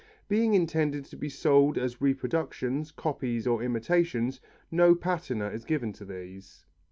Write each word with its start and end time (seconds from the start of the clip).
Being 0.27 0.55
intended 0.55 1.05
to 1.05 1.15
be 1.15 1.29
sold 1.29 1.77
as 1.77 2.01
reproductions, 2.01 2.89
copies 2.91 3.45
or 3.45 3.61
imitations, 3.61 4.41
no 4.71 4.95
patina 4.95 5.49
is 5.49 5.63
given 5.63 5.93
to 5.93 6.05
these. 6.05 6.65